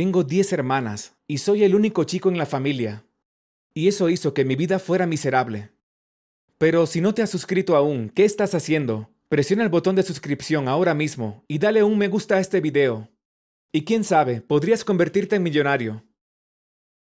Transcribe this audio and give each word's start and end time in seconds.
Tengo 0.00 0.24
diez 0.24 0.50
hermanas 0.54 1.12
y 1.26 1.36
soy 1.36 1.62
el 1.62 1.74
único 1.74 2.04
chico 2.04 2.30
en 2.30 2.38
la 2.38 2.46
familia. 2.46 3.04
Y 3.74 3.86
eso 3.86 4.08
hizo 4.08 4.32
que 4.32 4.46
mi 4.46 4.56
vida 4.56 4.78
fuera 4.78 5.06
miserable. 5.06 5.72
Pero 6.56 6.86
si 6.86 7.02
no 7.02 7.12
te 7.12 7.20
has 7.20 7.28
suscrito 7.28 7.76
aún, 7.76 8.08
¿qué 8.08 8.24
estás 8.24 8.54
haciendo? 8.54 9.10
Presiona 9.28 9.62
el 9.62 9.68
botón 9.68 9.96
de 9.96 10.02
suscripción 10.02 10.68
ahora 10.68 10.94
mismo 10.94 11.44
y 11.48 11.58
dale 11.58 11.82
un 11.82 11.98
me 11.98 12.08
gusta 12.08 12.36
a 12.36 12.40
este 12.40 12.62
video. 12.62 13.10
Y 13.72 13.84
quién 13.84 14.02
sabe, 14.02 14.40
podrías 14.40 14.86
convertirte 14.86 15.36
en 15.36 15.42
millonario. 15.42 16.02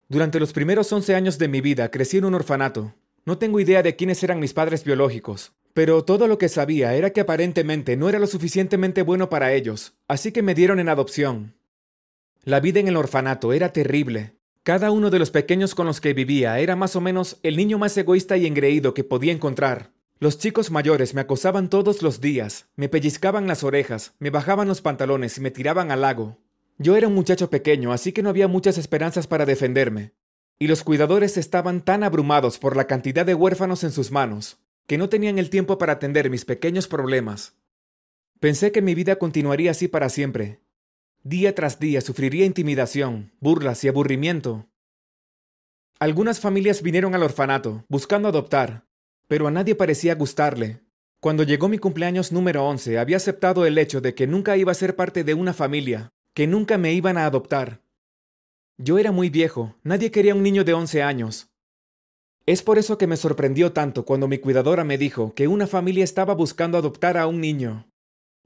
Durante 0.10 0.40
los 0.40 0.52
primeros 0.52 0.92
11 0.92 1.14
años 1.14 1.38
de 1.38 1.50
mi 1.50 1.62
vida 1.62 1.92
crecí 1.92 2.18
en 2.18 2.26
un 2.26 2.34
orfanato. 2.34 2.96
No 3.26 3.38
tengo 3.38 3.60
idea 3.60 3.84
de 3.84 3.96
quiénes 3.96 4.24
eran 4.24 4.40
mis 4.40 4.56
padres 4.56 4.84
biológicos, 4.84 5.54
pero 5.76 6.04
todo 6.04 6.28
lo 6.28 6.40
que 6.40 6.50
sabía 6.50 6.96
era 6.96 7.12
que 7.12 7.22
aparentemente 7.22 7.96
no 7.96 8.10
era 8.10 8.18
lo 8.18 8.26
suficientemente 8.26 9.04
bueno 9.04 9.30
para 9.30 9.54
ellos, 9.54 9.94
así 10.08 10.32
que 10.32 10.42
me 10.42 10.56
dieron 10.56 10.80
en 10.80 10.90
adopción. 10.90 11.61
La 12.44 12.60
vida 12.60 12.80
en 12.80 12.88
el 12.88 12.98
orfanato 12.98 13.54
era 13.54 13.72
terrible, 13.72 14.36
cada 14.64 14.92
uno 14.92 15.10
de 15.10 15.18
los 15.18 15.32
pequeños 15.32 15.74
con 15.74 15.88
los 15.88 16.02
que 16.02 16.14
vivía 16.14 16.60
era 16.60 16.76
más 16.76 16.96
o 16.96 17.02
menos 17.02 17.40
el 17.42 17.58
niño 17.58 17.80
más 17.80 17.98
egoísta 17.98 18.38
y 18.38 18.46
engreído 18.46 18.94
que 18.94 19.04
podía 19.04 19.32
encontrar. 19.32 19.92
Los 20.20 20.38
chicos 20.38 20.70
mayores 20.70 21.16
me 21.16 21.22
acosaban 21.22 21.68
todos 21.68 22.04
los 22.04 22.22
días, 22.22 22.68
me 22.76 22.88
pellizcaban 22.88 23.48
las 23.48 23.64
orejas, 23.64 24.14
me 24.20 24.30
bajaban 24.30 24.68
los 24.68 24.82
pantalones 24.82 25.38
y 25.40 25.42
me 25.42 25.50
tiraban 25.50 25.90
al 25.90 26.02
lago. 26.02 26.38
Yo 26.78 26.96
era 26.96 27.08
un 27.08 27.16
muchacho 27.16 27.50
pequeño, 27.50 27.92
así 27.92 28.12
que 28.12 28.22
no 28.22 28.30
había 28.30 28.48
muchas 28.48 28.78
esperanzas 28.78 29.26
para 29.26 29.48
defenderme. 29.48 30.14
Y 30.60 30.68
los 30.68 30.84
cuidadores 30.84 31.38
estaban 31.38 31.82
tan 31.82 32.04
abrumados 32.04 32.60
por 32.60 32.76
la 32.76 32.86
cantidad 32.86 33.26
de 33.26 33.34
huérfanos 33.34 33.84
en 33.84 33.92
sus 33.92 34.12
manos, 34.12 34.60
que 34.86 35.00
no 35.00 35.10
tenían 35.10 35.40
el 35.40 35.50
tiempo 35.50 35.80
para 35.80 35.94
atender 35.94 36.30
mis 36.30 36.46
pequeños 36.46 36.88
problemas. 36.88 37.56
Pensé 38.40 38.72
que 38.72 38.84
mi 38.84 38.94
vida 38.94 39.18
continuaría 39.18 39.72
así 39.72 39.88
para 39.88 40.10
siempre, 40.10 40.60
Día 41.24 41.54
tras 41.54 41.80
día 41.80 42.02
sufriría 42.02 42.46
intimidación, 42.46 43.32
burlas 43.40 43.84
y 43.84 43.88
aburrimiento. 43.88 44.68
Algunas 46.00 46.40
familias 46.40 46.82
vinieron 46.82 47.14
al 47.14 47.22
orfanato, 47.22 47.86
buscando 47.90 48.28
adoptar, 48.28 48.88
pero 49.28 49.48
a 49.48 49.52
nadie 49.52 49.76
parecía 49.76 50.16
gustarle. 50.16 50.82
Cuando 51.20 51.44
llegó 51.44 51.70
mi 51.70 51.78
cumpleaños 51.78 52.32
número 52.32 52.66
11, 52.66 52.98
había 52.98 53.18
aceptado 53.18 53.68
el 53.68 53.78
hecho 53.78 54.02
de 54.02 54.16
que 54.16 54.26
nunca 54.26 54.58
iba 54.58 54.72
a 54.72 54.76
ser 54.76 54.96
parte 54.96 55.24
de 55.24 55.36
una 55.36 55.54
familia, 55.54 56.10
que 56.34 56.48
nunca 56.48 56.80
me 56.80 56.92
iban 56.94 57.20
a 57.20 57.28
adoptar. 57.28 57.84
Yo 58.80 58.98
era 58.98 59.12
muy 59.12 59.30
viejo, 59.30 59.76
nadie 59.84 60.10
quería 60.10 60.34
un 60.34 60.42
niño 60.42 60.64
de 60.64 60.74
11 60.74 61.04
años. 61.04 61.52
Es 62.48 62.64
por 62.64 62.80
eso 62.80 62.98
que 62.98 63.06
me 63.06 63.16
sorprendió 63.16 63.74
tanto 63.74 64.06
cuando 64.06 64.28
mi 64.28 64.40
cuidadora 64.40 64.84
me 64.84 64.98
dijo 64.98 65.36
que 65.36 65.48
una 65.48 65.68
familia 65.68 66.04
estaba 66.04 66.34
buscando 66.34 66.80
adoptar 66.80 67.16
a 67.16 67.28
un 67.28 67.40
niño. 67.40 67.91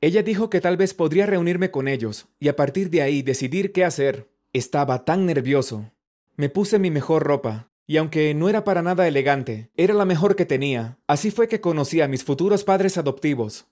Ella 0.05 0.21
dijo 0.21 0.51
que 0.51 0.61
tal 0.61 0.77
vez 0.77 0.93
podría 0.93 1.25
reunirme 1.25 1.71
con 1.71 1.87
ellos 1.87 2.27
y 2.39 2.49
a 2.49 2.55
partir 2.55 2.91
de 2.91 3.01
ahí 3.01 3.23
decidir 3.23 3.71
qué 3.71 3.83
hacer. 3.83 4.29
Estaba 4.53 5.03
tan 5.03 5.25
nervioso. 5.25 5.91
Me 6.35 6.47
puse 6.47 6.77
mi 6.77 6.91
mejor 6.91 7.23
ropa, 7.23 7.71
y 7.87 7.97
aunque 7.97 8.31
no 8.35 8.47
era 8.47 8.63
para 8.63 8.83
nada 8.83 9.07
elegante, 9.07 9.71
era 9.75 9.95
la 9.95 10.05
mejor 10.05 10.35
que 10.35 10.45
tenía. 10.45 10.99
Así 11.07 11.31
fue 11.31 11.47
que 11.47 11.59
conocí 11.59 12.01
a 12.01 12.07
mis 12.07 12.23
futuros 12.23 12.63
padres 12.63 12.99
adoptivos. 12.99 13.65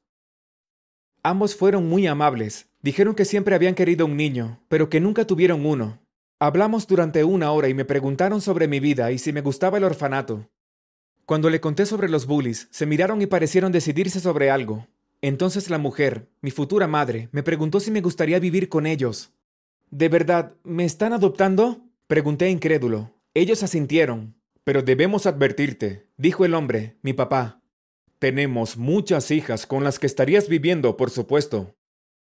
Ambos 1.22 1.56
fueron 1.56 1.88
muy 1.88 2.08
amables. 2.08 2.68
Dijeron 2.81 3.14
que 3.14 3.25
siempre 3.25 3.53
habían 3.53 3.75
querido 3.75 4.08
un 4.08 4.18
niño, 4.18 4.59
pero 4.70 4.90
que 4.90 5.00
nunca 5.00 5.28
tuvieron 5.28 5.68
uno. 5.68 6.00
Hablamos 6.40 6.88
durante 6.88 7.23
una 7.23 7.52
hora 7.52 7.70
y 7.70 7.75
me 7.75 7.86
preguntaron 7.86 8.42
sobre 8.42 8.68
mi 8.68 8.80
vida 8.80 9.12
y 9.12 9.20
si 9.20 9.34
me 9.34 9.42
gustaba 9.42 9.78
el 9.78 9.84
orfanato. 9.84 10.50
Cuando 11.28 11.52
le 11.52 11.62
conté 11.62 11.86
sobre 11.86 12.09
los 12.09 12.25
bullies, 12.25 12.70
se 12.72 12.88
miraron 12.88 13.22
y 13.22 13.28
parecieron 13.28 13.72
decidirse 13.72 14.20
sobre 14.20 14.50
algo. 14.50 14.88
Entonces 15.24 15.70
la 15.70 15.78
mujer, 15.78 16.28
mi 16.42 16.52
futura 16.52 16.86
madre, 16.86 17.30
me 17.32 17.44
preguntó 17.44 17.80
si 17.80 17.92
me 17.92 18.02
gustaría 18.02 18.40
vivir 18.40 18.68
con 18.68 18.86
ellos. 18.86 19.32
¿De 19.90 20.10
verdad, 20.10 20.58
me 20.66 20.84
están 20.84 21.14
adoptando? 21.14 21.80
Pregunté 22.08 22.50
incrédulo. 22.50 23.16
Ellos 23.34 23.64
asintieron. 23.64 24.36
Pero 24.66 24.82
debemos 24.82 25.26
advertirte, 25.26 26.10
dijo 26.18 26.44
el 26.44 26.54
hombre, 26.54 26.98
mi 27.04 27.14
papá. 27.14 27.62
Tenemos 28.20 28.75
muchas 28.75 29.31
hijas 29.31 29.66
con 29.66 29.86
las 29.86 29.97
que 29.97 30.08
estarías 30.08 30.50
viviendo, 30.50 30.97
por 30.97 31.09
supuesto. 31.09 31.74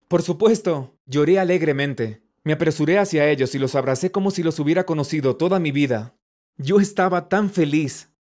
Por 0.08 0.22
supuesto. 0.22 0.96
Lloré 1.08 1.40
alegremente. 1.40 2.22
Me 2.44 2.54
apresuré 2.54 3.00
hacia 3.00 3.28
ellos 3.32 3.56
y 3.56 3.58
los 3.58 3.74
abracé 3.74 4.12
como 4.12 4.30
si 4.30 4.44
los 4.44 4.60
hubiera 4.60 4.86
conocido 4.86 5.38
toda 5.38 5.60
mi 5.60 5.72
vida. 5.72 6.16
Yo 6.56 6.80
estaba 6.80 7.30
tan 7.30 7.50
feliz. 7.50 8.12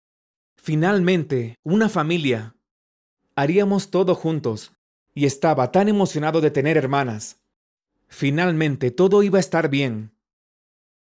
Finalmente, 0.55 1.59
una 1.63 1.88
familia. 1.88 2.55
Haríamos 3.35 3.91
todo 3.91 4.13
juntos, 4.13 4.73
y 5.13 5.25
estaba 5.25 5.72
tan 5.72 5.89
emocionado 5.89 6.41
de 6.41 6.51
tener 6.51 6.77
hermanas. 6.77 7.38
Finalmente 8.07 8.91
todo 8.91 9.23
iba 9.23 9.38
a 9.38 9.39
estar 9.39 9.69
bien. 9.69 10.11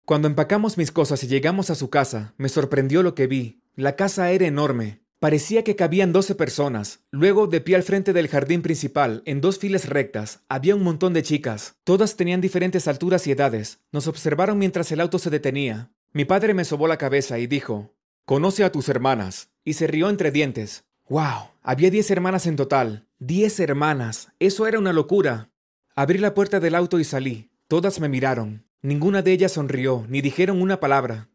Cuando 0.05 0.29
empacamos 0.29 0.79
mis 0.79 0.93
cosas 0.93 1.23
y 1.25 1.27
llegamos 1.27 1.71
a 1.71 1.75
su 1.75 1.91
casa, 1.91 2.35
me 2.37 2.49
sorprendió 2.49 3.03
lo 3.03 3.15
que 3.15 3.27
vi. 3.27 3.63
La 3.75 3.97
casa 3.97 4.31
era 4.31 4.47
enorme. 4.47 5.01
Parecía 5.19 5.65
que 5.65 5.77
cabían 5.77 6.13
doce 6.13 6.35
personas. 6.35 7.01
Luego, 7.11 7.47
de 7.47 7.61
pie 7.61 7.75
al 7.75 7.83
frente 7.83 8.13
del 8.13 8.29
jardín 8.29 8.63
principal, 8.63 9.23
en 9.25 9.41
dos 9.41 9.59
filas 9.59 9.89
rectas, 9.89 10.45
había 10.49 10.77
un 10.77 10.83
montón 10.83 11.15
de 11.15 11.23
chicas. 11.23 11.77
Todas 11.85 12.17
tenían 12.17 12.41
diferentes 12.41 12.87
alturas 12.87 13.27
y 13.27 13.33
edades. 13.33 13.81
Nos 13.93 14.09
observaron 14.09 14.59
mientras 14.59 14.93
el 14.93 15.01
auto 15.01 15.19
se 15.19 15.31
detenía. 15.31 15.91
Mi 16.13 16.25
padre 16.25 16.55
me 16.55 16.65
sobó 16.65 16.87
la 16.87 16.99
cabeza 16.99 17.39
y 17.39 17.47
dijo, 17.47 17.95
Conoce 18.27 18.63
a 18.63 18.73
tus 18.73 18.89
hermanas. 18.89 19.51
Y 19.65 19.73
se 19.73 19.87
rió 19.87 20.11
entre 20.11 20.31
dientes. 20.31 20.85
¡Wow! 21.09 21.51
Había 21.63 21.91
diez 21.91 22.11
hermanas 22.11 22.47
en 22.47 22.57
total. 22.57 23.06
Diez 23.19 23.61
hermanas. 23.61 24.29
Eso 24.41 24.67
era 24.67 24.79
una 24.79 24.93
locura. 24.93 25.51
Abrí 25.95 26.19
la 26.19 26.35
puerta 26.35 26.61
del 26.61 26.75
auto 26.75 26.99
y 26.99 27.05
salí. 27.05 27.51
Todas 27.67 27.99
me 27.99 28.11
miraron. 28.11 28.67
Ninguna 28.83 29.23
de 29.23 29.33
ellas 29.33 29.53
sonrió, 29.53 30.05
ni 30.11 30.21
dijeron 30.21 30.61
una 30.61 30.81
palabra. 30.81 31.31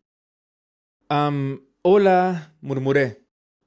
Am, 1.10 1.66
hola, 1.82 2.54
murmuré. 2.62 3.26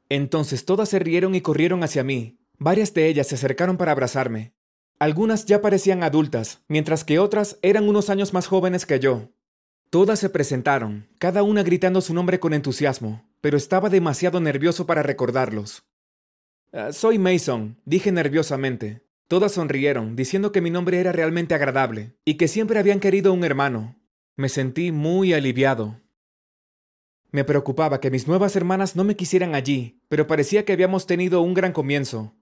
Entonces 0.08 0.64
todas 0.64 0.90
se 0.90 1.00
rieron 1.00 1.34
y 1.34 1.40
corrieron 1.40 1.82
hacia 1.82 2.04
mí. 2.04 2.38
Varias 2.56 2.94
de 2.94 3.08
ellas 3.08 3.26
se 3.26 3.34
acercaron 3.34 3.76
para 3.76 3.90
abrazarme. 3.90 4.54
Algunas 5.00 5.44
ya 5.46 5.60
parecían 5.60 6.04
adultas, 6.04 6.62
mientras 6.68 7.02
que 7.02 7.18
otras 7.18 7.58
eran 7.62 7.88
unos 7.88 8.10
años 8.10 8.32
más 8.32 8.46
jóvenes 8.46 8.86
que 8.86 9.00
yo. 9.00 9.32
Todas 9.90 10.20
se 10.20 10.30
presentaron, 10.30 11.08
cada 11.18 11.42
una 11.42 11.64
gritando 11.64 12.00
su 12.00 12.14
nombre 12.14 12.38
con 12.38 12.54
entusiasmo, 12.54 13.28
pero 13.40 13.56
estaba 13.56 13.90
demasiado 13.90 14.40
nervioso 14.40 14.86
para 14.86 15.02
recordarlos. 15.02 15.84
Ah, 16.76 16.92
soy 16.92 17.20
Mason, 17.20 17.80
dije 17.84 18.10
nerviosamente. 18.10 19.06
Todas 19.28 19.52
sonrieron, 19.52 20.16
diciendo 20.16 20.50
que 20.50 20.60
mi 20.60 20.70
nombre 20.70 20.98
era 20.98 21.12
realmente 21.12 21.54
agradable 21.54 22.16
y 22.24 22.34
que 22.34 22.48
siempre 22.48 22.80
habían 22.80 22.98
querido 22.98 23.32
un 23.32 23.44
hermano. 23.44 23.96
Me 24.34 24.48
sentí 24.48 24.90
muy 24.90 25.32
aliviado. 25.34 26.00
Me 27.30 27.44
preocupaba 27.44 28.00
que 28.00 28.10
mis 28.10 28.26
nuevas 28.26 28.56
hermanas 28.56 28.96
no 28.96 29.04
me 29.04 29.14
quisieran 29.14 29.54
allí, 29.54 30.02
pero 30.08 30.26
parecía 30.26 30.64
que 30.64 30.72
habíamos 30.72 31.06
tenido 31.06 31.42
un 31.42 31.54
gran 31.54 31.72
comienzo. 31.72 32.34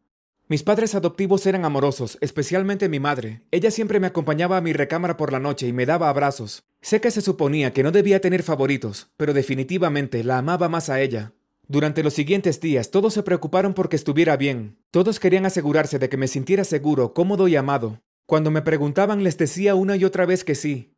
Mis 0.48 0.62
padres 0.62 0.94
adoptivos 0.94 1.44
eran 1.44 1.66
amorosos, 1.66 2.16
especialmente 2.22 2.88
mi 2.88 3.00
madre. 3.00 3.42
Ella 3.50 3.70
siempre 3.70 4.00
me 4.00 4.06
acompañaba 4.06 4.56
a 4.56 4.62
mi 4.62 4.72
recámara 4.72 5.18
por 5.18 5.30
la 5.30 5.40
noche 5.40 5.66
y 5.66 5.74
me 5.74 5.84
daba 5.84 6.08
abrazos. 6.08 6.64
Sé 6.80 7.02
que 7.02 7.10
se 7.10 7.20
suponía 7.20 7.74
que 7.74 7.82
no 7.82 7.92
debía 7.92 8.22
tener 8.22 8.42
favoritos, 8.42 9.12
pero 9.18 9.34
definitivamente 9.34 10.24
la 10.24 10.38
amaba 10.38 10.70
más 10.70 10.88
a 10.88 11.02
ella. 11.02 11.34
Durante 11.68 12.02
los 12.02 12.14
siguientes 12.14 12.60
días 12.60 12.90
todos 12.90 13.14
se 13.14 13.22
preocuparon 13.22 13.74
porque 13.74 13.96
estuviera 13.96 14.36
bien. 14.36 14.78
Todos 14.90 15.20
querían 15.20 15.46
asegurarse 15.46 15.98
de 15.98 16.08
que 16.08 16.16
me 16.16 16.28
sintiera 16.28 16.64
seguro, 16.64 17.14
cómodo 17.14 17.48
y 17.48 17.56
amado. 17.56 18.02
Cuando 18.26 18.50
me 18.50 18.62
preguntaban 18.62 19.22
les 19.24 19.38
decía 19.38 19.74
una 19.74 19.96
y 19.96 20.04
otra 20.04 20.26
vez 20.26 20.44
que 20.44 20.54
sí. 20.54 20.94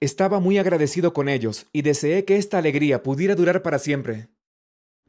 Estaba 0.00 0.40
muy 0.40 0.58
agradecido 0.58 1.12
con 1.12 1.28
ellos 1.28 1.66
y 1.72 1.82
deseé 1.82 2.24
que 2.24 2.36
esta 2.36 2.58
alegría 2.58 3.02
pudiera 3.02 3.34
durar 3.34 3.62
para 3.62 3.78
siempre. 3.78 4.28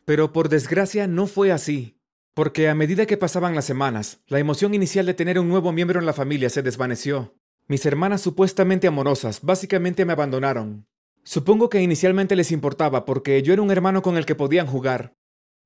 Pero 0.06 0.32
por 0.32 0.48
desgracia 0.48 1.08
no 1.08 1.28
fue 1.28 1.52
así, 1.52 2.00
porque 2.34 2.70
a 2.70 2.76
medida 2.76 3.06
que 3.06 3.18
pasaban 3.18 3.56
las 3.56 3.66
semanas, 3.66 4.22
la 4.28 4.40
emoción 4.40 4.74
inicial 4.74 5.06
de 5.06 5.14
tener 5.14 5.40
un 5.40 5.50
nuevo 5.50 5.74
miembro 5.74 6.00
en 6.00 6.06
la 6.06 6.14
familia 6.14 6.50
se 6.50 6.62
desvaneció. 6.62 7.36
Mis 7.68 7.86
hermanas 7.86 8.22
supuestamente 8.22 8.88
amorosas 8.88 9.42
básicamente 9.42 10.06
me 10.06 10.14
abandonaron. 10.14 10.88
Supongo 11.28 11.70
que 11.70 11.82
inicialmente 11.82 12.38
les 12.38 12.54
importaba 12.54 13.04
porque 13.04 13.44
yo 13.44 13.52
era 13.52 13.62
un 13.62 13.70
hermano 13.70 14.02
con 14.02 14.16
el 14.16 14.26
que 14.26 14.34
podían 14.34 14.66
jugar, 14.66 15.18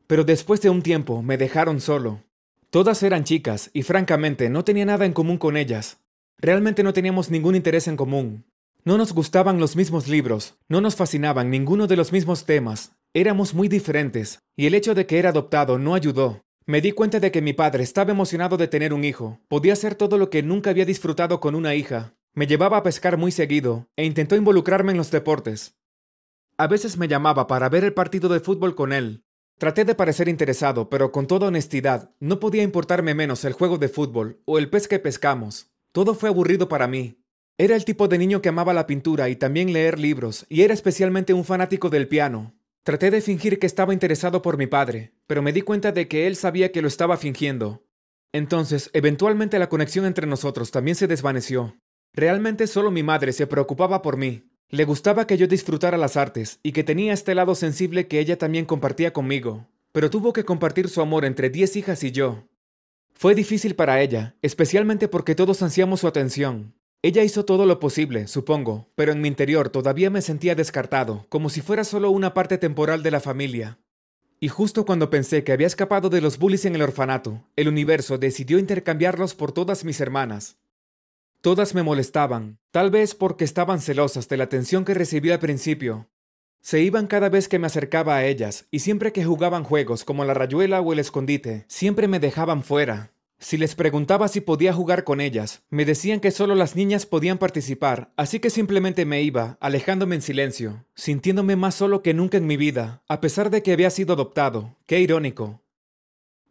pero 0.08 0.24
después 0.24 0.60
de 0.60 0.72
un 0.72 0.82
tiempo 0.82 1.22
me 1.22 1.38
dejaron 1.38 1.82
solo. 1.82 2.24
Todas 2.72 3.04
eran 3.04 3.26
chicas 3.26 3.70
y 3.72 3.84
francamente 3.84 4.50
no 4.50 4.64
tenía 4.64 4.86
nada 4.86 5.06
en 5.06 5.14
común 5.14 5.38
con 5.38 5.58
ellas. 5.58 6.00
Realmente 6.40 6.82
no 6.82 6.94
teníamos 6.94 7.30
ningún 7.30 7.56
interés 7.56 7.88
en 7.88 7.96
común. 7.96 8.44
No 8.86 8.98
nos 8.98 9.14
gustaban 9.14 9.60
los 9.60 9.76
mismos 9.76 10.08
libros, 10.08 10.56
no 10.68 10.82
nos 10.82 10.96
fascinaban 10.96 11.52
ninguno 11.52 11.86
de 11.86 11.96
los 11.96 12.12
mismos 12.12 12.46
temas. 12.46 12.94
Éramos 13.14 13.54
muy 13.54 13.68
diferentes, 13.68 14.40
y 14.58 14.66
el 14.66 14.74
hecho 14.74 14.96
de 14.96 15.06
que 15.06 15.20
era 15.20 15.30
adoptado 15.30 15.78
no 15.78 15.94
ayudó. 15.94 16.42
Me 16.66 16.82
di 16.82 16.92
cuenta 16.92 17.20
de 17.20 17.32
que 17.32 17.44
mi 17.44 17.54
padre 17.54 17.84
estaba 17.84 18.14
emocionado 18.14 18.58
de 18.58 18.68
tener 18.68 18.96
un 18.96 19.04
hijo. 19.04 19.40
Podía 19.48 19.74
hacer 19.74 19.94
todo 19.94 20.18
lo 20.18 20.32
que 20.32 20.42
nunca 20.42 20.72
había 20.72 20.86
disfrutado 20.86 21.40
con 21.40 21.54
una 21.54 21.76
hija. 21.76 22.16
Me 22.34 22.48
llevaba 22.48 22.78
a 22.78 22.84
pescar 22.84 23.18
muy 23.18 23.32
seguido 23.32 23.90
e 23.98 24.06
intentó 24.06 24.38
involucrarme 24.38 24.94
en 24.94 24.98
los 24.98 25.12
deportes. 25.12 25.76
A 26.58 26.68
veces 26.68 26.98
me 26.98 27.10
llamaba 27.10 27.48
para 27.48 27.68
ver 27.68 27.84
el 27.84 27.94
partido 27.94 28.30
de 28.30 28.40
fútbol 28.40 28.74
con 28.74 28.94
él. 28.94 29.26
Traté 29.58 29.84
de 29.84 29.96
parecer 29.96 30.30
interesado, 30.30 30.90
pero 30.90 31.12
con 31.12 31.28
toda 31.28 31.48
honestidad, 31.48 32.16
no 32.20 32.40
podía 32.40 32.64
importarme 32.64 33.14
menos 33.14 33.44
el 33.44 33.54
juego 33.54 33.78
de 33.78 33.90
fútbol 33.90 34.42
o 34.46 34.58
el 34.58 34.70
pez 34.70 34.88
que 34.88 34.98
pescamos. 34.98 35.72
Todo 35.92 36.16
fue 36.16 36.30
aburrido 36.30 36.70
para 36.70 36.88
mí. 36.88 37.22
Era 37.58 37.76
el 37.76 37.84
tipo 37.84 38.08
de 38.08 38.18
niño 38.18 38.42
que 38.42 38.50
amaba 38.50 38.74
la 38.74 38.88
pintura 38.88 39.28
y 39.28 39.36
también 39.36 39.74
leer 39.74 40.00
libros, 40.00 40.46
y 40.48 40.62
era 40.62 40.74
especialmente 40.74 41.34
un 41.34 41.44
fanático 41.44 41.90
del 41.90 42.08
piano. 42.08 42.56
Traté 42.84 43.12
de 43.12 43.22
fingir 43.22 43.60
que 43.60 43.68
estaba 43.68 43.94
interesado 43.94 44.42
por 44.42 44.58
mi 44.58 44.68
padre, 44.68 45.14
pero 45.28 45.42
me 45.42 45.54
di 45.54 45.62
cuenta 45.62 45.92
de 45.92 46.08
que 46.08 46.26
él 46.28 46.38
sabía 46.38 46.72
que 46.72 46.82
lo 46.82 46.88
estaba 46.88 47.18
fingiendo. 47.18 47.86
Entonces, 48.32 48.90
eventualmente 48.94 49.60
la 49.60 49.70
conexión 49.70 50.06
entre 50.06 50.26
nosotros 50.26 50.72
también 50.72 50.96
se 50.96 51.08
desvaneció. 51.08 51.76
Realmente 52.14 52.68
solo 52.68 52.92
mi 52.92 53.04
madre 53.04 53.32
se 53.32 53.48
preocupaba 53.48 54.02
por 54.02 54.18
mí. 54.18 54.44
Le 54.70 54.86
gustaba 54.86 55.28
que 55.28 55.38
yo 55.38 55.48
disfrutara 55.48 55.98
las 55.98 56.18
artes 56.18 56.60
y 56.64 56.72
que 56.72 56.84
tenía 56.84 57.14
este 57.14 57.36
lado 57.36 57.56
sensible 57.56 58.08
que 58.08 58.20
ella 58.20 58.38
también 58.38 58.66
compartía 58.66 59.14
conmigo, 59.14 59.68
pero 59.92 60.10
tuvo 60.10 60.34
que 60.34 60.46
compartir 60.46 60.90
su 60.90 61.02
amor 61.02 61.26
entre 61.26 61.50
diez 61.50 61.76
hijas 61.76 62.04
y 62.04 62.12
yo. 62.12 62.48
Fue 63.14 63.36
difícil 63.36 63.76
para 63.76 64.02
ella, 64.02 64.36
especialmente 64.42 65.08
porque 65.08 65.36
todos 65.36 65.62
ansiamos 65.62 66.02
su 66.02 66.08
atención. 66.08 66.74
Ella 67.02 67.24
hizo 67.24 67.46
todo 67.46 67.66
lo 67.66 67.80
posible, 67.80 68.28
supongo, 68.28 68.90
pero 68.96 69.12
en 69.12 69.22
mi 69.22 69.28
interior 69.28 69.70
todavía 69.70 70.10
me 70.10 70.22
sentía 70.22 70.56
descartado, 70.56 71.26
como 71.30 71.50
si 71.50 71.62
fuera 71.62 71.84
solo 71.84 72.12
una 72.12 72.34
parte 72.34 72.58
temporal 72.58 73.04
de 73.04 73.12
la 73.12 73.20
familia. 73.20 73.80
Y 74.40 74.50
justo 74.50 74.86
cuando 74.86 75.10
pensé 75.10 75.44
que 75.44 75.52
había 75.52 75.68
escapado 75.68 76.10
de 76.10 76.22
los 76.22 76.38
bullies 76.38 76.66
en 76.66 76.76
el 76.76 76.82
orfanato, 76.82 77.48
el 77.56 77.68
universo 77.68 78.18
decidió 78.18 78.60
intercambiarlos 78.60 79.34
por 79.36 79.52
todas 79.52 79.84
mis 79.86 80.00
hermanas. 80.02 80.58
Todas 81.42 81.74
me 81.74 81.82
molestaban, 81.82 82.60
tal 82.70 82.92
vez 82.92 83.16
porque 83.16 83.46
estaban 83.46 83.82
celosas 83.82 84.30
de 84.30 84.38
la 84.38 84.44
atención 84.44 84.86
que 84.86 84.94
recibí 84.94 85.32
al 85.32 85.40
principio. 85.40 86.08
Se 86.62 86.82
iban 86.82 87.08
cada 87.08 87.30
vez 87.30 87.48
que 87.48 87.58
me 87.58 87.66
acercaba 87.66 88.16
a 88.16 88.26
ellas, 88.26 88.68
y 88.70 88.80
siempre 88.80 89.12
que 89.12 89.26
jugaban 89.26 89.64
juegos 89.64 90.04
como 90.04 90.24
la 90.24 90.36
rayuela 90.36 90.82
o 90.82 90.94
el 90.94 91.00
escondite, 91.00 91.66
siempre 91.68 92.08
me 92.08 92.20
dejaban 92.20 92.62
fuera. 92.62 93.14
Si 93.40 93.58
les 93.58 93.74
preguntaba 93.74 94.28
si 94.28 94.40
podía 94.40 94.72
jugar 94.72 95.04
con 95.04 95.20
ellas, 95.20 95.64
me 95.72 95.84
decían 95.84 96.20
que 96.20 96.30
solo 96.30 96.54
las 96.54 96.76
niñas 96.76 97.08
podían 97.08 97.40
participar, 97.40 98.14
así 98.18 98.40
que 98.40 98.52
simplemente 98.52 99.06
me 99.06 99.24
iba, 99.24 99.58
alejándome 99.62 100.14
en 100.14 100.22
silencio, 100.22 100.86
sintiéndome 100.94 101.56
más 101.56 101.74
solo 101.74 102.04
que 102.04 102.14
nunca 102.14 102.38
en 102.38 102.46
mi 102.46 102.56
vida, 102.56 103.02
a 103.08 103.20
pesar 103.20 103.50
de 103.50 103.64
que 103.64 103.74
había 103.74 103.90
sido 103.90 104.14
adoptado. 104.14 104.78
Qué 104.86 105.00
irónico. 105.00 105.64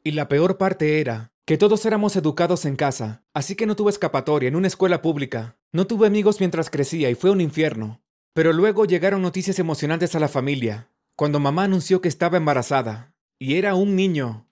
Y 0.03 0.11
la 0.13 0.27
peor 0.27 0.59
parte 0.59 1.01
era 1.01 1.30
que 1.51 1.59
todos 1.59 1.85
éramos 1.85 2.15
educados 2.15 2.65
en 2.65 2.77
casa, 2.77 3.25
así 3.35 3.57
que 3.57 3.67
no 3.67 3.75
tuve 3.75 3.91
escapatoria 3.91 4.47
en 4.47 4.55
una 4.55 4.69
escuela 4.69 5.03
pública. 5.03 5.59
No 5.73 5.85
tuve 5.85 6.07
amigos 6.07 6.39
mientras 6.39 6.71
crecía 6.71 7.11
y 7.11 7.17
fue 7.17 7.31
un 7.31 7.41
infierno. 7.41 8.01
Pero 8.35 8.53
luego 8.53 8.85
llegaron 8.85 9.21
noticias 9.21 9.59
emocionantes 9.59 10.15
a 10.15 10.21
la 10.21 10.29
familia, 10.29 10.93
cuando 11.17 11.41
mamá 11.41 11.65
anunció 11.65 12.01
que 12.01 12.07
estaba 12.07 12.37
embarazada, 12.37 13.17
y 13.41 13.57
era 13.57 13.75
un 13.75 13.97
niño. 13.97 14.47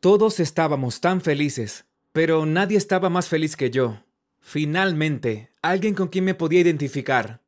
Todos 0.00 0.40
estábamos 0.40 1.00
tan 1.00 1.20
felices, 1.20 1.84
pero 2.10 2.44
nadie 2.46 2.78
estaba 2.78 3.10
más 3.10 3.28
feliz 3.28 3.54
que 3.54 3.70
yo. 3.70 4.02
Finalmente, 4.40 5.52
alguien 5.62 5.94
con 5.94 6.08
quien 6.08 6.24
me 6.24 6.34
podía 6.34 6.62
identificar. 6.62 7.44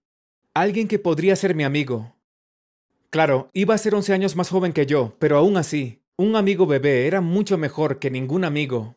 Alguien 0.54 0.86
que 0.86 1.00
podría 1.00 1.34
ser 1.34 1.56
mi 1.56 1.64
amigo. 1.64 2.14
Claro, 3.10 3.50
iba 3.52 3.74
a 3.74 3.78
ser 3.78 3.96
11 3.96 4.12
años 4.12 4.36
más 4.36 4.48
joven 4.48 4.72
que 4.72 4.86
yo, 4.86 5.16
pero 5.18 5.38
aún 5.38 5.56
así, 5.56 6.01
un 6.16 6.36
amigo 6.36 6.66
bebé 6.66 7.06
era 7.06 7.20
mucho 7.20 7.58
mejor 7.58 7.98
que 7.98 8.10
ningún 8.10 8.44
amigo. 8.44 8.96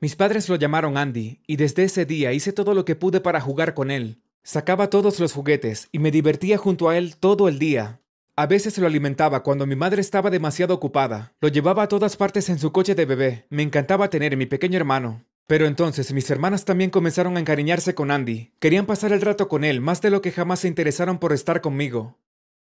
Mis 0.00 0.16
padres 0.16 0.48
lo 0.48 0.56
llamaron 0.56 0.96
Andy, 0.96 1.40
y 1.46 1.56
desde 1.56 1.84
ese 1.84 2.04
día 2.04 2.32
hice 2.32 2.52
todo 2.52 2.74
lo 2.74 2.84
que 2.84 2.96
pude 2.96 3.20
para 3.20 3.40
jugar 3.40 3.74
con 3.74 3.90
él. 3.90 4.20
Sacaba 4.42 4.90
todos 4.90 5.20
los 5.20 5.32
juguetes 5.32 5.88
y 5.92 6.00
me 6.00 6.10
divertía 6.10 6.58
junto 6.58 6.88
a 6.88 6.98
él 6.98 7.16
todo 7.16 7.48
el 7.48 7.58
día. 7.58 8.00
A 8.36 8.46
veces 8.46 8.76
lo 8.78 8.86
alimentaba 8.86 9.42
cuando 9.42 9.64
mi 9.64 9.76
madre 9.76 10.00
estaba 10.00 10.28
demasiado 10.28 10.74
ocupada. 10.74 11.32
Lo 11.40 11.48
llevaba 11.48 11.84
a 11.84 11.88
todas 11.88 12.16
partes 12.16 12.48
en 12.48 12.58
su 12.58 12.72
coche 12.72 12.94
de 12.94 13.06
bebé. 13.06 13.46
Me 13.48 13.62
encantaba 13.62 14.10
tener 14.10 14.36
mi 14.36 14.44
pequeño 14.44 14.76
hermano. 14.76 15.24
Pero 15.46 15.66
entonces 15.66 16.12
mis 16.12 16.28
hermanas 16.30 16.64
también 16.64 16.90
comenzaron 16.90 17.36
a 17.36 17.40
encariñarse 17.40 17.94
con 17.94 18.10
Andy. 18.10 18.52
Querían 18.58 18.86
pasar 18.86 19.12
el 19.12 19.20
rato 19.20 19.48
con 19.48 19.62
él 19.62 19.80
más 19.80 20.02
de 20.02 20.10
lo 20.10 20.20
que 20.20 20.32
jamás 20.32 20.60
se 20.60 20.68
interesaron 20.68 21.18
por 21.18 21.32
estar 21.32 21.60
conmigo. 21.60 22.18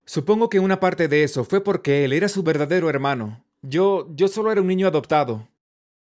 Supongo 0.05 0.49
que 0.49 0.59
una 0.59 0.79
parte 0.79 1.07
de 1.07 1.23
eso 1.23 1.43
fue 1.43 1.61
porque 1.61 2.05
él 2.05 2.13
era 2.13 2.29
su 2.29 2.43
verdadero 2.43 2.89
hermano. 2.89 3.43
Yo, 3.69 4.07
yo 4.15 4.29
solo 4.29 4.49
era 4.49 4.61
un 4.61 4.67
niño 4.67 4.87
adoptado. 4.87 5.49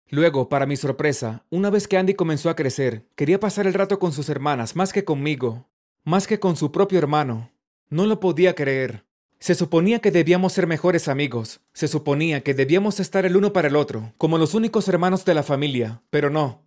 Luego, 0.10 0.50
para 0.50 0.68
mi 0.68 0.76
sorpresa, 0.76 1.46
una 1.50 1.72
vez 1.72 1.88
que 1.88 1.98
Andy 1.98 2.14
comenzó 2.14 2.52
a 2.52 2.56
crecer, 2.56 3.08
quería 3.16 3.40
pasar 3.40 3.66
el 3.66 3.74
rato 3.74 3.98
con 3.98 4.14
sus 4.14 4.30
hermanas 4.30 4.76
más 4.76 4.94
que 4.94 5.04
conmigo, 5.04 5.68
más 6.04 6.28
que 6.28 6.40
con 6.40 6.56
su 6.56 6.72
propio 6.72 7.00
hermano. 7.00 7.52
No 7.90 8.06
lo 8.06 8.20
podía 8.20 8.54
creer. 8.54 9.04
Se 9.40 9.56
suponía 9.56 9.98
que 9.98 10.12
debíamos 10.12 10.54
ser 10.54 10.68
mejores 10.68 11.08
amigos, 11.08 11.62
se 11.74 11.88
suponía 11.88 12.44
que 12.44 12.54
debíamos 12.54 13.00
estar 13.00 13.26
el 13.26 13.36
uno 13.36 13.52
para 13.52 13.70
el 13.70 13.78
otro, 13.78 14.14
como 14.20 14.38
los 14.38 14.54
únicos 14.54 14.88
hermanos 14.88 15.26
de 15.26 15.34
la 15.34 15.42
familia, 15.42 16.04
pero 16.12 16.30
no. 16.30 16.62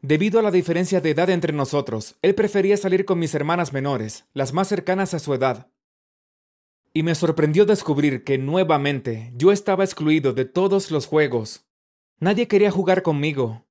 Debido 0.00 0.40
a 0.40 0.42
la 0.42 0.50
diferencia 0.50 1.02
de 1.02 1.10
edad 1.10 1.28
entre 1.28 1.52
nosotros, 1.52 2.16
él 2.22 2.34
prefería 2.34 2.78
salir 2.78 3.04
con 3.04 3.18
mis 3.18 3.34
hermanas 3.34 3.74
menores, 3.74 4.24
las 4.32 4.54
más 4.54 4.68
cercanas 4.68 5.12
a 5.12 5.18
su 5.18 5.34
edad. 5.34 5.68
Y 6.92 7.02
me 7.02 7.14
sorprendió 7.14 7.64
descubrir 7.64 8.24
que 8.24 8.38
nuevamente 8.38 9.32
yo 9.36 9.52
estaba 9.52 9.84
excluido 9.84 10.32
de 10.32 10.44
todos 10.44 10.90
los 10.90 11.06
juegos. 11.06 11.64
Nadie 12.20 12.48
quería 12.48 12.70
jugar 12.70 13.02
conmigo. 13.02 13.66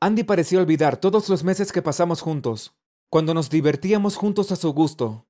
Andy 0.00 0.24
parecía 0.24 0.60
olvidar 0.60 0.98
todos 0.98 1.28
los 1.28 1.42
meses 1.42 1.72
que 1.72 1.82
pasamos 1.82 2.20
juntos, 2.20 2.74
cuando 3.08 3.32
nos 3.34 3.48
divertíamos 3.48 4.16
juntos 4.16 4.52
a 4.52 4.56
su 4.56 4.72
gusto, 4.72 5.26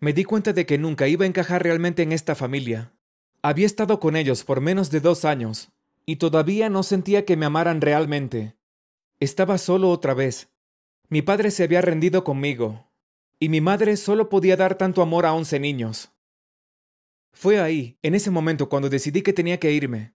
me 0.00 0.12
di 0.12 0.22
cuenta 0.22 0.52
de 0.52 0.64
que 0.64 0.78
nunca 0.78 1.08
iba 1.08 1.24
a 1.24 1.26
encajar 1.26 1.62
realmente 1.62 2.02
en 2.02 2.12
esta 2.12 2.36
familia. 2.36 2.92
Había 3.42 3.66
estado 3.66 3.98
con 3.98 4.14
ellos 4.14 4.44
por 4.44 4.60
menos 4.60 4.90
de 4.90 5.00
dos 5.00 5.24
años, 5.24 5.72
y 6.06 6.16
todavía 6.16 6.70
no 6.70 6.84
sentía 6.84 7.24
que 7.24 7.36
me 7.36 7.46
amaran 7.46 7.80
realmente. 7.80 8.56
Estaba 9.18 9.58
solo 9.58 9.90
otra 9.90 10.14
vez. 10.14 10.50
Mi 11.08 11.22
padre 11.22 11.50
se 11.50 11.64
había 11.64 11.80
rendido 11.80 12.22
conmigo, 12.22 12.92
y 13.40 13.48
mi 13.48 13.60
madre 13.60 13.96
solo 13.96 14.28
podía 14.28 14.56
dar 14.56 14.76
tanto 14.76 15.02
amor 15.02 15.26
a 15.26 15.32
once 15.32 15.58
niños. 15.58 16.12
Fue 17.32 17.60
ahí, 17.60 17.98
en 18.02 18.14
ese 18.14 18.30
momento, 18.30 18.68
cuando 18.68 18.88
decidí 18.88 19.22
que 19.22 19.32
tenía 19.32 19.58
que 19.58 19.72
irme. 19.72 20.14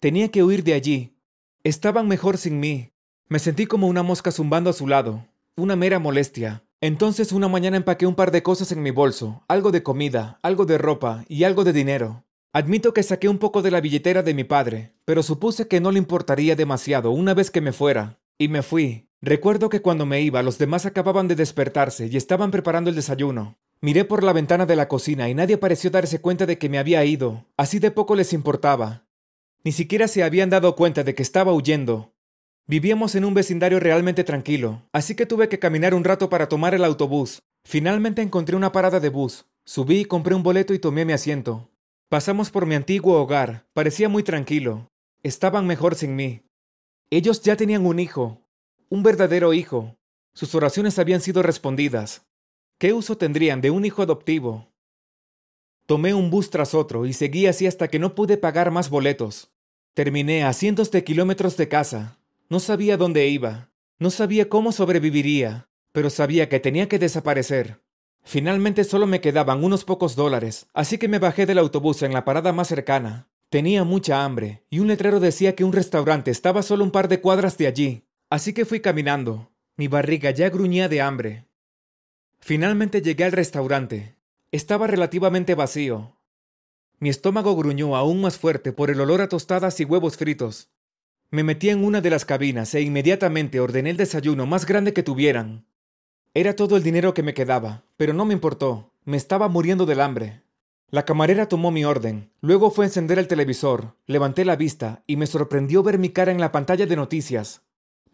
Tenía 0.00 0.30
que 0.30 0.42
huir 0.42 0.64
de 0.64 0.74
allí. 0.74 1.16
Estaban 1.62 2.08
mejor 2.08 2.36
sin 2.36 2.60
mí. 2.60 2.92
Me 3.28 3.38
sentí 3.38 3.66
como 3.66 3.86
una 3.86 4.02
mosca 4.02 4.30
zumbando 4.30 4.70
a 4.70 4.74
su 4.74 4.86
lado, 4.86 5.26
una 5.56 5.76
mera 5.76 5.98
molestia. 5.98 6.64
Entonces 6.80 7.32
una 7.32 7.48
mañana 7.48 7.78
empaqué 7.78 8.06
un 8.06 8.14
par 8.14 8.30
de 8.30 8.42
cosas 8.42 8.70
en 8.72 8.82
mi 8.82 8.90
bolso, 8.90 9.42
algo 9.48 9.70
de 9.70 9.82
comida, 9.82 10.38
algo 10.42 10.66
de 10.66 10.76
ropa 10.76 11.24
y 11.28 11.44
algo 11.44 11.64
de 11.64 11.72
dinero. 11.72 12.24
Admito 12.52 12.92
que 12.92 13.02
saqué 13.02 13.28
un 13.28 13.38
poco 13.38 13.62
de 13.62 13.70
la 13.70 13.80
billetera 13.80 14.22
de 14.22 14.34
mi 14.34 14.44
padre, 14.44 14.94
pero 15.06 15.22
supuse 15.22 15.66
que 15.66 15.80
no 15.80 15.90
le 15.90 15.98
importaría 15.98 16.54
demasiado 16.54 17.10
una 17.10 17.32
vez 17.32 17.50
que 17.50 17.62
me 17.62 17.72
fuera. 17.72 18.20
Y 18.36 18.48
me 18.48 18.62
fui. 18.62 19.08
Recuerdo 19.22 19.70
que 19.70 19.80
cuando 19.80 20.04
me 20.04 20.20
iba 20.20 20.42
los 20.42 20.58
demás 20.58 20.84
acababan 20.84 21.28
de 21.28 21.34
despertarse 21.34 22.08
y 22.08 22.16
estaban 22.18 22.50
preparando 22.50 22.90
el 22.90 22.96
desayuno. 22.96 23.56
Miré 23.84 24.06
por 24.06 24.24
la 24.24 24.32
ventana 24.32 24.64
de 24.64 24.76
la 24.76 24.88
cocina 24.88 25.28
y 25.28 25.34
nadie 25.34 25.58
pareció 25.58 25.90
darse 25.90 26.18
cuenta 26.18 26.46
de 26.46 26.56
que 26.56 26.70
me 26.70 26.78
había 26.78 27.04
ido. 27.04 27.44
Así 27.58 27.80
de 27.80 27.90
poco 27.90 28.16
les 28.16 28.32
importaba. 28.32 29.04
Ni 29.62 29.72
siquiera 29.72 30.08
se 30.08 30.22
habían 30.22 30.48
dado 30.48 30.74
cuenta 30.74 31.04
de 31.04 31.14
que 31.14 31.22
estaba 31.22 31.52
huyendo. 31.52 32.14
Vivíamos 32.66 33.14
en 33.14 33.26
un 33.26 33.34
vecindario 33.34 33.80
realmente 33.80 34.24
tranquilo, 34.24 34.88
así 34.94 35.14
que 35.14 35.26
tuve 35.26 35.50
que 35.50 35.58
caminar 35.58 35.92
un 35.92 36.02
rato 36.02 36.30
para 36.30 36.48
tomar 36.48 36.72
el 36.72 36.82
autobús. 36.82 37.42
Finalmente 37.62 38.22
encontré 38.22 38.56
una 38.56 38.72
parada 38.72 39.00
de 39.00 39.10
bus. 39.10 39.44
Subí, 39.66 40.06
compré 40.06 40.34
un 40.34 40.42
boleto 40.42 40.72
y 40.72 40.78
tomé 40.78 41.04
mi 41.04 41.12
asiento. 41.12 41.68
Pasamos 42.08 42.50
por 42.50 42.64
mi 42.64 42.76
antiguo 42.76 43.20
hogar. 43.20 43.66
Parecía 43.74 44.08
muy 44.08 44.22
tranquilo. 44.22 44.88
Estaban 45.22 45.66
mejor 45.66 45.94
sin 45.94 46.16
mí. 46.16 46.40
Ellos 47.10 47.42
ya 47.42 47.54
tenían 47.54 47.84
un 47.84 47.98
hijo. 47.98 48.40
Un 48.88 49.02
verdadero 49.02 49.52
hijo. 49.52 49.98
Sus 50.32 50.54
oraciones 50.54 50.98
habían 50.98 51.20
sido 51.20 51.42
respondidas. 51.42 52.24
¿Qué 52.78 52.92
uso 52.92 53.16
tendrían 53.16 53.60
de 53.60 53.70
un 53.70 53.84
hijo 53.84 54.02
adoptivo? 54.02 54.68
Tomé 55.86 56.12
un 56.12 56.30
bus 56.30 56.50
tras 56.50 56.74
otro 56.74 57.06
y 57.06 57.12
seguí 57.12 57.46
así 57.46 57.66
hasta 57.66 57.88
que 57.88 57.98
no 57.98 58.14
pude 58.14 58.36
pagar 58.36 58.70
más 58.70 58.90
boletos. 58.90 59.52
Terminé 59.94 60.44
a 60.44 60.52
cientos 60.52 60.90
de 60.90 61.04
kilómetros 61.04 61.56
de 61.56 61.68
casa, 61.68 62.18
no 62.48 62.58
sabía 62.58 62.96
dónde 62.96 63.28
iba, 63.28 63.70
no 63.98 64.10
sabía 64.10 64.48
cómo 64.48 64.72
sobreviviría, 64.72 65.68
pero 65.92 66.10
sabía 66.10 66.48
que 66.48 66.58
tenía 66.58 66.88
que 66.88 66.98
desaparecer. 66.98 67.80
Finalmente 68.24 68.82
solo 68.82 69.06
me 69.06 69.20
quedaban 69.20 69.62
unos 69.62 69.84
pocos 69.84 70.16
dólares, 70.16 70.66
así 70.74 70.98
que 70.98 71.06
me 71.08 71.20
bajé 71.20 71.46
del 71.46 71.58
autobús 71.58 72.02
en 72.02 72.12
la 72.12 72.24
parada 72.24 72.52
más 72.52 72.68
cercana. 72.68 73.28
Tenía 73.50 73.84
mucha 73.84 74.24
hambre, 74.24 74.64
y 74.68 74.80
un 74.80 74.88
letrero 74.88 75.20
decía 75.20 75.54
que 75.54 75.62
un 75.62 75.72
restaurante 75.72 76.32
estaba 76.32 76.62
solo 76.62 76.82
un 76.82 76.90
par 76.90 77.06
de 77.06 77.20
cuadras 77.20 77.56
de 77.56 77.68
allí, 77.68 78.02
así 78.30 78.52
que 78.52 78.64
fui 78.64 78.80
caminando. 78.80 79.52
Mi 79.76 79.86
barriga 79.86 80.32
ya 80.32 80.50
gruñía 80.50 80.88
de 80.88 81.02
hambre. 81.02 81.46
Finalmente 82.46 83.00
llegué 83.00 83.24
al 83.24 83.32
restaurante. 83.32 84.16
Estaba 84.52 84.86
relativamente 84.86 85.54
vacío. 85.54 86.18
Mi 86.98 87.08
estómago 87.08 87.56
gruñó 87.56 87.96
aún 87.96 88.20
más 88.20 88.36
fuerte 88.36 88.70
por 88.70 88.90
el 88.90 89.00
olor 89.00 89.22
a 89.22 89.30
tostadas 89.30 89.80
y 89.80 89.86
huevos 89.86 90.18
fritos. 90.18 90.68
Me 91.30 91.42
metí 91.42 91.70
en 91.70 91.82
una 91.82 92.02
de 92.02 92.10
las 92.10 92.26
cabinas 92.26 92.74
e 92.74 92.82
inmediatamente 92.82 93.60
ordené 93.60 93.88
el 93.88 93.96
desayuno 93.96 94.44
más 94.44 94.66
grande 94.66 94.92
que 94.92 95.02
tuvieran. 95.02 95.64
Era 96.34 96.54
todo 96.54 96.76
el 96.76 96.82
dinero 96.82 97.14
que 97.14 97.22
me 97.22 97.32
quedaba, 97.32 97.84
pero 97.96 98.12
no 98.12 98.26
me 98.26 98.34
importó, 98.34 98.92
me 99.06 99.16
estaba 99.16 99.48
muriendo 99.48 99.86
del 99.86 100.02
hambre. 100.02 100.42
La 100.90 101.06
camarera 101.06 101.48
tomó 101.48 101.70
mi 101.70 101.86
orden, 101.86 102.30
luego 102.42 102.70
fue 102.70 102.84
a 102.84 102.88
encender 102.88 103.18
el 103.18 103.26
televisor, 103.26 103.96
levanté 104.06 104.44
la 104.44 104.56
vista 104.56 105.02
y 105.06 105.16
me 105.16 105.26
sorprendió 105.26 105.82
ver 105.82 105.98
mi 105.98 106.10
cara 106.10 106.30
en 106.30 106.40
la 106.42 106.52
pantalla 106.52 106.84
de 106.84 106.94
noticias. 106.94 107.63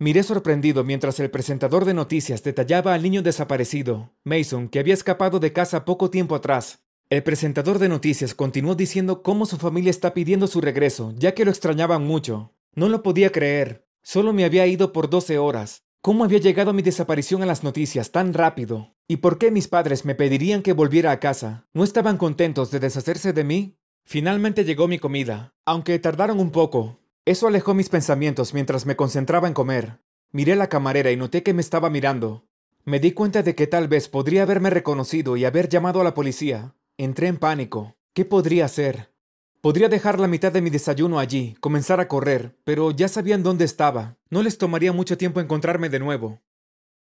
Miré 0.03 0.23
sorprendido 0.23 0.83
mientras 0.83 1.21
el 1.21 1.31
presentador 1.31 1.85
de 1.85 1.93
noticias 1.93 2.43
detallaba 2.43 2.95
al 2.95 3.03
niño 3.03 3.21
desaparecido, 3.21 4.15
Mason, 4.25 4.71
que 4.71 4.79
había 4.79 4.95
escapado 4.95 5.41
de 5.41 5.53
casa 5.53 5.85
poco 5.85 6.09
tiempo 6.09 6.35
atrás. 6.35 6.87
El 7.11 7.23
presentador 7.23 7.79
de 7.79 7.91
noticias 7.91 8.35
continuó 8.35 8.75
diciendo 8.75 9.23
cómo 9.23 9.45
su 9.45 9.59
familia 9.59 9.91
está 9.91 10.15
pidiendo 10.15 10.47
su 10.47 10.63
regreso, 10.63 11.13
ya 11.19 11.35
que 11.35 11.45
lo 11.45 11.51
extrañaban 11.51 12.07
mucho. 12.07 12.55
No 12.75 12.89
lo 12.89 13.03
podía 13.03 13.31
creer. 13.31 13.87
Solo 14.03 14.33
me 14.33 14.47
había 14.47 14.67
ido 14.67 14.95
por 14.95 15.11
12 15.11 15.37
horas. 15.37 15.85
¿Cómo 16.01 16.25
había 16.25 16.39
llegado 16.39 16.73
mi 16.73 16.81
desaparición 16.81 17.43
a 17.43 17.47
las 17.47 17.63
noticias 17.63 18.11
tan 18.11 18.33
rápido? 18.33 18.95
¿Y 19.07 19.19
por 19.19 19.37
qué 19.37 19.51
mis 19.51 19.69
padres 19.69 20.07
me 20.07 20.15
pedirían 20.15 20.63
que 20.63 20.73
volviera 20.73 21.11
a 21.13 21.21
casa? 21.21 21.69
¿No 21.75 21.85
estaban 21.85 22.17
contentos 22.17 22.71
de 22.71 22.81
deshacerse 22.81 23.35
de 23.35 23.45
mí? 23.45 23.77
Finalmente 24.07 24.65
llegó 24.65 24.89
mi 24.89 24.99
comida, 24.99 25.53
aunque 25.67 25.99
tardaron 25.99 26.41
un 26.41 26.53
poco. 26.53 27.00
Eso 27.31 27.47
alejó 27.47 27.75
mis 27.75 27.89
pensamientos 27.89 28.55
mientras 28.55 28.87
me 28.87 28.97
concentraba 28.97 29.47
en 29.47 29.55
comer. 29.55 30.01
Miré 30.33 30.55
a 30.55 30.57
la 30.57 30.69
camarera 30.69 31.13
y 31.13 31.17
noté 31.17 31.45
que 31.45 31.55
me 31.55 31.61
estaba 31.61 31.89
mirando. 31.89 32.49
Me 32.85 32.99
di 32.99 33.13
cuenta 33.13 33.45
de 33.45 33.55
que 33.55 33.69
tal 33.69 33.87
vez 33.87 34.09
podría 34.09 34.43
haberme 34.43 34.69
reconocido 34.69 35.37
y 35.37 35.45
haber 35.45 35.69
llamado 35.69 36.01
a 36.01 36.05
la 36.05 36.13
policía. 36.13 36.75
Entré 36.99 37.29
en 37.29 37.37
pánico. 37.37 37.95
¿Qué 38.15 38.25
podría 38.25 38.65
hacer? 38.65 39.15
Podría 39.61 39.89
dejar 39.89 40.19
la 40.19 40.27
mitad 40.27 40.51
de 40.51 40.61
mi 40.61 40.71
desayuno 40.71 41.21
allí, 41.21 41.55
comenzar 41.61 42.01
a 42.01 42.09
correr, 42.09 42.59
pero 42.65 42.91
ya 42.91 43.07
sabían 43.07 43.45
dónde 43.45 43.65
estaba. 43.65 44.17
No 44.29 44.43
les 44.43 44.59
tomaría 44.59 44.93
mucho 44.93 45.17
tiempo 45.17 45.39
encontrarme 45.39 45.89
de 45.89 46.01
nuevo. 46.01 46.41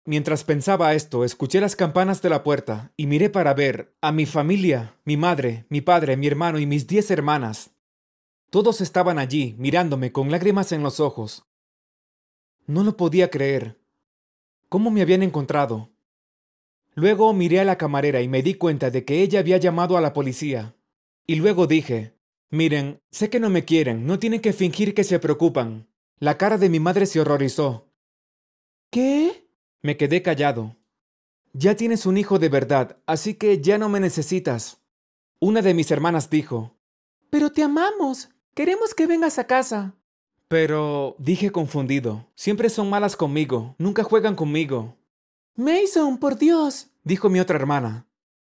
Mientras 0.06 0.46
pensaba 0.46 0.94
esto, 0.94 1.26
escuché 1.26 1.60
las 1.60 1.76
campanas 1.76 2.22
de 2.22 2.30
la 2.30 2.44
puerta 2.44 2.94
y 2.96 3.08
miré 3.08 3.30
para 3.30 3.54
ver 3.54 3.94
a 4.00 4.14
mi 4.14 4.26
familia, 4.26 4.96
mi 5.04 5.18
madre, 5.18 5.66
mi 5.68 5.82
padre, 5.82 6.16
mi 6.16 6.28
hermano 6.28 6.60
y 6.60 6.66
mis 6.66 6.88
diez 6.88 7.12
hermanas. 7.12 7.73
Todos 8.54 8.82
estaban 8.82 9.18
allí, 9.18 9.56
mirándome 9.58 10.12
con 10.12 10.30
lágrimas 10.30 10.74
en 10.74 10.84
los 10.84 11.00
ojos. 11.00 11.44
No 12.68 12.84
lo 12.84 12.96
podía 12.96 13.32
creer. 13.32 13.80
¿Cómo 14.70 14.92
me 14.92 15.02
habían 15.02 15.24
encontrado? 15.24 15.90
Luego 16.94 17.34
miré 17.34 17.62
a 17.62 17.66
la 17.66 17.80
camarera 17.80 18.22
y 18.22 18.28
me 18.28 18.44
di 18.44 18.54
cuenta 18.54 18.92
de 18.92 19.06
que 19.06 19.24
ella 19.24 19.40
había 19.40 19.58
llamado 19.58 19.98
a 19.98 20.02
la 20.02 20.14
policía. 20.14 20.76
Y 21.26 21.38
luego 21.38 21.66
dije, 21.66 22.14
Miren, 22.52 23.02
sé 23.10 23.32
que 23.32 23.40
no 23.40 23.50
me 23.50 23.66
quieren, 23.66 24.06
no 24.06 24.20
tienen 24.20 24.40
que 24.40 24.54
fingir 24.54 24.94
que 24.94 25.04
se 25.04 25.18
preocupan. 25.18 25.88
La 26.20 26.38
cara 26.38 26.60
de 26.60 26.70
mi 26.70 26.80
madre 26.80 27.08
se 27.08 27.20
horrorizó. 27.20 27.90
¿Qué? 28.92 29.50
Me 29.82 29.98
quedé 29.98 30.22
callado. 30.22 30.78
Ya 31.54 31.76
tienes 31.76 32.06
un 32.06 32.18
hijo 32.18 32.38
de 32.38 32.50
verdad, 32.50 33.00
así 33.08 33.34
que 33.34 33.62
ya 33.62 33.80
no 33.80 33.90
me 33.90 34.00
necesitas. 34.00 34.80
Una 35.40 35.64
de 35.64 35.74
mis 35.74 35.90
hermanas 35.90 36.30
dijo. 36.30 36.78
Pero 37.32 37.52
te 37.52 37.64
amamos. 37.64 38.30
Queremos 38.54 38.94
que 38.94 39.08
vengas 39.08 39.40
a 39.40 39.46
casa. 39.46 39.96
Pero, 40.48 41.16
dije 41.18 41.52
confundido, 41.52 42.28
siempre 42.36 42.70
son 42.70 42.88
malas 42.88 43.16
conmigo, 43.16 43.74
nunca 43.80 44.04
juegan 44.04 44.36
conmigo. 44.36 44.96
Mason, 45.56 46.20
por 46.20 46.38
Dios, 46.38 46.92
dijo 47.04 47.30
mi 47.30 47.40
otra 47.40 47.56
hermana. 47.56 48.06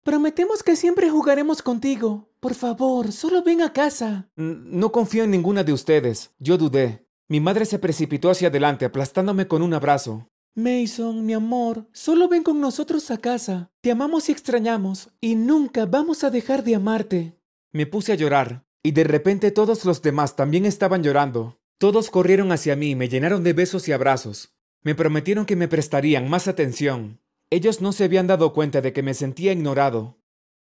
Prometemos 0.04 0.64
que 0.64 0.78
siempre 0.78 1.10
jugaremos 1.10 1.62
contigo. 1.62 2.30
Por 2.40 2.54
favor, 2.54 3.12
solo 3.12 3.44
ven 3.44 3.62
a 3.62 3.74
casa. 3.74 4.30
No 4.38 4.94
confío 4.94 5.26
en 5.26 5.32
ninguna 5.32 5.66
de 5.66 5.74
ustedes. 5.74 6.32
Yo 6.40 6.58
dudé. 6.58 7.06
Mi 7.28 7.42
madre 7.42 7.66
se 7.66 7.78
precipitó 7.78 8.30
hacia 8.30 8.48
adelante, 8.48 8.86
aplastándome 8.86 9.50
con 9.50 9.62
un 9.62 9.74
abrazo. 9.74 10.30
Mason, 10.56 11.26
mi 11.26 11.34
amor, 11.34 11.88
solo 11.92 12.30
ven 12.30 12.44
con 12.44 12.62
nosotros 12.62 13.12
a 13.12 13.18
casa. 13.18 13.70
Te 13.82 13.92
amamos 13.92 14.30
y 14.30 14.32
extrañamos, 14.32 15.10
y 15.20 15.36
nunca 15.36 15.86
vamos 15.86 16.24
a 16.24 16.30
dejar 16.30 16.64
de 16.64 16.76
amarte. 16.76 17.38
Me 17.74 17.86
puse 17.86 18.14
a 18.14 18.16
llorar, 18.16 18.64
y 18.84 18.92
de 18.92 19.04
repente 19.04 19.52
todos 19.52 19.86
los 19.86 20.02
demás 20.02 20.36
también 20.36 20.66
estaban 20.66 21.04
llorando. 21.04 21.60
Todos 21.78 22.10
corrieron 22.10 22.52
hacia 22.52 22.76
mí 22.76 22.96
me 22.96 23.10
llenaron 23.10 23.44
de 23.44 23.54
besos 23.54 23.88
y 23.88 23.92
abrazos. 23.92 24.56
Me 24.82 24.96
prometieron 24.96 25.46
que 25.46 25.56
me 25.56 25.68
prestarían 25.68 26.30
más 26.30 26.48
atención. 26.48 27.22
Ellos 27.50 27.82
no 27.82 27.92
se 27.92 28.06
habían 28.06 28.28
dado 28.28 28.54
cuenta 28.54 28.82
de 28.82 28.94
que 28.94 29.04
me 29.04 29.14
sentía 29.14 29.52
ignorado. 29.52 30.18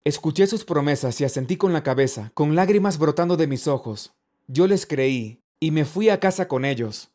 Escuché 0.05 0.47
sus 0.47 0.65
promesas 0.65 1.21
y 1.21 1.25
asentí 1.25 1.57
con 1.57 1.73
la 1.73 1.83
cabeza, 1.83 2.31
con 2.35 2.55
lágrimas 2.55 2.99
brotando 2.99 3.37
de 3.37 3.47
mis 3.47 3.67
ojos. 3.67 4.15
Yo 4.47 4.67
les 4.67 4.87
creí, 4.87 5.43
y 5.59 5.73
me 5.73 5.85
fui 5.85 6.11
a 6.11 6.21
casa 6.21 6.49
con 6.49 6.65
ellos. 6.65 7.11